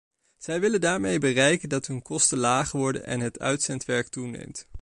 Zij 0.37 0.59
willen 0.59 0.81
daarmee 0.81 1.19
bereiken 1.19 1.69
dat 1.69 1.87
hun 1.87 2.01
kosten 2.01 2.37
lager 2.37 2.79
worden 2.79 3.05
en 3.05 3.19
het 3.19 3.39
uitzendwerk 3.39 4.07
toeneemt. 4.07 4.67